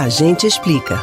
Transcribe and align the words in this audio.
A 0.00 0.08
gente 0.08 0.46
explica. 0.46 0.98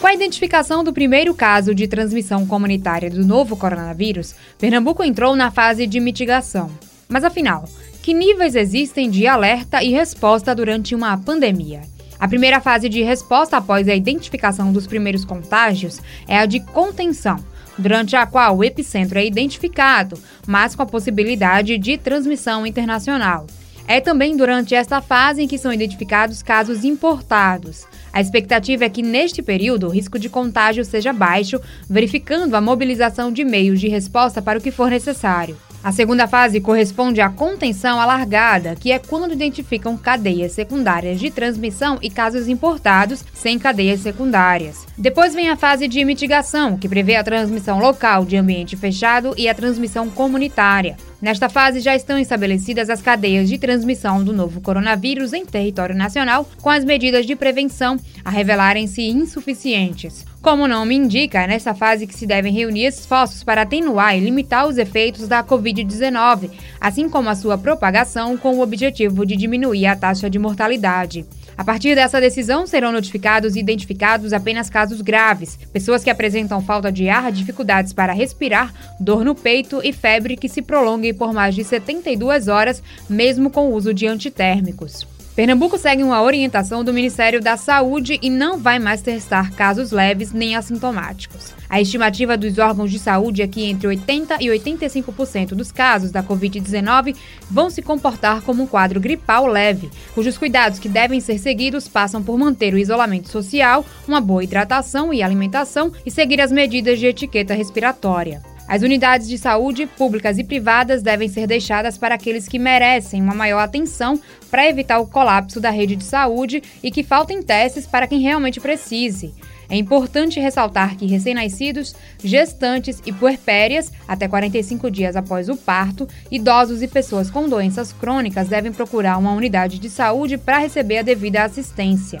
Com 0.00 0.06
a 0.06 0.14
identificação 0.14 0.82
do 0.82 0.90
primeiro 0.90 1.34
caso 1.34 1.74
de 1.74 1.86
transmissão 1.86 2.46
comunitária 2.46 3.10
do 3.10 3.26
novo 3.26 3.58
coronavírus, 3.58 4.34
Pernambuco 4.56 5.04
entrou 5.04 5.36
na 5.36 5.50
fase 5.50 5.86
de 5.86 6.00
mitigação. 6.00 6.70
Mas 7.06 7.24
afinal, 7.24 7.68
que 8.02 8.14
níveis 8.14 8.56
existem 8.56 9.10
de 9.10 9.26
alerta 9.26 9.82
e 9.82 9.90
resposta 9.90 10.54
durante 10.54 10.94
uma 10.94 11.14
pandemia? 11.18 11.82
A 12.18 12.26
primeira 12.26 12.58
fase 12.58 12.88
de 12.88 13.02
resposta 13.02 13.58
após 13.58 13.86
a 13.86 13.94
identificação 13.94 14.72
dos 14.72 14.86
primeiros 14.86 15.22
contágios 15.22 16.00
é 16.26 16.38
a 16.38 16.46
de 16.46 16.58
contenção, 16.58 17.36
durante 17.76 18.16
a 18.16 18.24
qual 18.24 18.56
o 18.56 18.64
epicentro 18.64 19.18
é 19.18 19.26
identificado, 19.26 20.18
mas 20.46 20.74
com 20.74 20.84
a 20.84 20.86
possibilidade 20.86 21.76
de 21.76 21.98
transmissão 21.98 22.66
internacional. 22.66 23.46
É 23.86 24.00
também 24.00 24.36
durante 24.36 24.74
esta 24.74 25.00
fase 25.00 25.42
em 25.42 25.48
que 25.48 25.58
são 25.58 25.72
identificados 25.72 26.42
casos 26.42 26.84
importados. 26.84 27.84
A 28.12 28.20
expectativa 28.20 28.84
é 28.84 28.88
que, 28.88 29.02
neste 29.02 29.42
período, 29.42 29.86
o 29.86 29.90
risco 29.90 30.18
de 30.18 30.28
contágio 30.28 30.84
seja 30.84 31.12
baixo, 31.12 31.60
verificando 31.88 32.54
a 32.54 32.60
mobilização 32.60 33.32
de 33.32 33.44
meios 33.44 33.80
de 33.80 33.88
resposta 33.88 34.42
para 34.42 34.58
o 34.58 34.62
que 34.62 34.70
for 34.70 34.90
necessário. 34.90 35.56
A 35.84 35.90
segunda 35.90 36.28
fase 36.28 36.60
corresponde 36.60 37.20
à 37.20 37.28
contenção 37.28 38.00
alargada, 38.00 38.76
que 38.76 38.92
é 38.92 39.00
quando 39.00 39.32
identificam 39.32 39.96
cadeias 39.96 40.52
secundárias 40.52 41.18
de 41.18 41.28
transmissão 41.28 41.98
e 42.00 42.08
casos 42.08 42.46
importados 42.46 43.24
sem 43.34 43.58
cadeias 43.58 43.98
secundárias. 43.98 44.86
Depois 44.96 45.34
vem 45.34 45.50
a 45.50 45.56
fase 45.56 45.88
de 45.88 46.04
mitigação, 46.04 46.78
que 46.78 46.88
prevê 46.88 47.16
a 47.16 47.24
transmissão 47.24 47.80
local 47.80 48.24
de 48.24 48.36
ambiente 48.36 48.76
fechado 48.76 49.34
e 49.36 49.48
a 49.48 49.54
transmissão 49.54 50.08
comunitária. 50.08 50.96
Nesta 51.20 51.48
fase 51.48 51.80
já 51.80 51.96
estão 51.96 52.16
estabelecidas 52.16 52.88
as 52.88 53.02
cadeias 53.02 53.48
de 53.48 53.58
transmissão 53.58 54.22
do 54.22 54.32
novo 54.32 54.60
coronavírus 54.60 55.32
em 55.32 55.44
território 55.44 55.96
nacional, 55.96 56.48
com 56.60 56.70
as 56.70 56.84
medidas 56.84 57.26
de 57.26 57.34
prevenção 57.34 57.96
a 58.24 58.30
revelarem-se 58.30 59.02
insuficientes. 59.02 60.24
Como 60.42 60.64
o 60.64 60.68
nome 60.68 60.96
indica, 60.96 61.40
é 61.40 61.46
nessa 61.46 61.72
fase 61.72 62.04
que 62.04 62.16
se 62.16 62.26
devem 62.26 62.52
reunir 62.52 62.86
esforços 62.86 63.44
para 63.44 63.62
atenuar 63.62 64.18
e 64.18 64.20
limitar 64.20 64.66
os 64.66 64.76
efeitos 64.76 65.28
da 65.28 65.44
Covid-19, 65.44 66.50
assim 66.80 67.08
como 67.08 67.28
a 67.28 67.36
sua 67.36 67.56
propagação, 67.56 68.36
com 68.36 68.56
o 68.56 68.60
objetivo 68.60 69.24
de 69.24 69.36
diminuir 69.36 69.86
a 69.86 69.94
taxa 69.94 70.28
de 70.28 70.40
mortalidade. 70.40 71.24
A 71.56 71.62
partir 71.62 71.94
dessa 71.94 72.20
decisão, 72.20 72.66
serão 72.66 72.90
notificados 72.90 73.54
e 73.54 73.60
identificados 73.60 74.32
apenas 74.32 74.68
casos 74.68 75.00
graves, 75.00 75.56
pessoas 75.72 76.02
que 76.02 76.10
apresentam 76.10 76.60
falta 76.60 76.90
de 76.90 77.08
ar, 77.08 77.30
dificuldades 77.30 77.92
para 77.92 78.12
respirar, 78.12 78.74
dor 78.98 79.24
no 79.24 79.36
peito 79.36 79.80
e 79.84 79.92
febre 79.92 80.36
que 80.36 80.48
se 80.48 80.60
prolongue 80.60 81.12
por 81.12 81.32
mais 81.32 81.54
de 81.54 81.62
72 81.62 82.48
horas, 82.48 82.82
mesmo 83.08 83.48
com 83.48 83.68
o 83.68 83.74
uso 83.74 83.94
de 83.94 84.08
antitérmicos. 84.08 85.06
Pernambuco 85.34 85.78
segue 85.78 86.02
uma 86.02 86.20
orientação 86.20 86.84
do 86.84 86.92
Ministério 86.92 87.40
da 87.40 87.56
Saúde 87.56 88.18
e 88.20 88.28
não 88.28 88.58
vai 88.58 88.78
mais 88.78 89.00
testar 89.00 89.50
casos 89.52 89.90
leves 89.90 90.30
nem 90.30 90.54
assintomáticos. 90.54 91.54
A 91.70 91.80
estimativa 91.80 92.36
dos 92.36 92.58
órgãos 92.58 92.90
de 92.90 92.98
saúde 92.98 93.40
é 93.40 93.48
que 93.48 93.64
entre 93.64 93.88
80% 93.88 94.36
e 94.40 94.48
85% 94.48 95.54
dos 95.54 95.72
casos 95.72 96.10
da 96.10 96.22
Covid-19 96.22 97.16
vão 97.50 97.70
se 97.70 97.80
comportar 97.80 98.42
como 98.42 98.64
um 98.64 98.66
quadro 98.66 99.00
gripal 99.00 99.46
leve, 99.46 99.88
cujos 100.14 100.36
cuidados 100.36 100.78
que 100.78 100.88
devem 100.88 101.18
ser 101.18 101.38
seguidos 101.38 101.88
passam 101.88 102.22
por 102.22 102.36
manter 102.36 102.74
o 102.74 102.78
isolamento 102.78 103.30
social, 103.30 103.86
uma 104.06 104.20
boa 104.20 104.44
hidratação 104.44 105.14
e 105.14 105.22
alimentação 105.22 105.90
e 106.04 106.10
seguir 106.10 106.42
as 106.42 106.52
medidas 106.52 106.98
de 106.98 107.06
etiqueta 107.06 107.54
respiratória. 107.54 108.51
As 108.68 108.82
unidades 108.82 109.28
de 109.28 109.36
saúde, 109.36 109.86
públicas 109.86 110.38
e 110.38 110.44
privadas, 110.44 111.02
devem 111.02 111.28
ser 111.28 111.46
deixadas 111.46 111.98
para 111.98 112.14
aqueles 112.14 112.48
que 112.48 112.58
merecem 112.58 113.20
uma 113.20 113.34
maior 113.34 113.60
atenção 113.60 114.20
para 114.50 114.68
evitar 114.68 114.98
o 114.98 115.06
colapso 115.06 115.60
da 115.60 115.70
rede 115.70 115.96
de 115.96 116.04
saúde 116.04 116.62
e 116.82 116.90
que 116.90 117.02
faltem 117.02 117.42
testes 117.42 117.86
para 117.86 118.06
quem 118.06 118.20
realmente 118.20 118.60
precise. 118.60 119.34
É 119.68 119.76
importante 119.76 120.38
ressaltar 120.38 120.96
que 120.96 121.06
recém-nascidos, 121.06 121.94
gestantes 122.22 123.00
e 123.06 123.12
puerpérias, 123.12 123.90
até 124.06 124.28
45 124.28 124.90
dias 124.90 125.16
após 125.16 125.48
o 125.48 125.56
parto, 125.56 126.06
idosos 126.30 126.82
e 126.82 126.88
pessoas 126.88 127.30
com 127.30 127.48
doenças 127.48 127.92
crônicas 127.92 128.48
devem 128.48 128.70
procurar 128.70 129.16
uma 129.16 129.32
unidade 129.32 129.78
de 129.78 129.88
saúde 129.88 130.36
para 130.36 130.58
receber 130.58 130.98
a 130.98 131.02
devida 131.02 131.44
assistência. 131.44 132.20